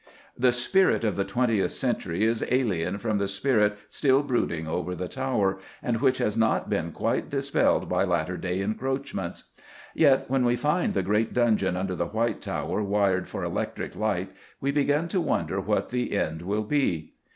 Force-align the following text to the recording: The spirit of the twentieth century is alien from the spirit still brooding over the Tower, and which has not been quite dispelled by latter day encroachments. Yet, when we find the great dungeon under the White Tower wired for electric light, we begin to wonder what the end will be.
The 0.35 0.51
spirit 0.51 1.03
of 1.03 1.15
the 1.15 1.23
twentieth 1.23 1.69
century 1.71 2.23
is 2.23 2.43
alien 2.49 2.97
from 2.97 3.19
the 3.19 3.27
spirit 3.27 3.77
still 3.91 4.23
brooding 4.23 4.67
over 4.67 4.95
the 4.95 5.07
Tower, 5.07 5.59
and 5.83 6.01
which 6.01 6.17
has 6.17 6.35
not 6.35 6.71
been 6.71 6.91
quite 6.91 7.29
dispelled 7.29 7.87
by 7.87 8.03
latter 8.03 8.35
day 8.35 8.61
encroachments. 8.61 9.51
Yet, 9.93 10.27
when 10.27 10.43
we 10.43 10.55
find 10.55 10.95
the 10.95 11.03
great 11.03 11.33
dungeon 11.35 11.77
under 11.77 11.95
the 11.95 12.07
White 12.07 12.41
Tower 12.41 12.81
wired 12.81 13.27
for 13.27 13.43
electric 13.43 13.95
light, 13.95 14.31
we 14.59 14.71
begin 14.71 15.07
to 15.09 15.21
wonder 15.21 15.61
what 15.61 15.89
the 15.89 16.13
end 16.17 16.41
will 16.41 16.63
be. 16.63 17.13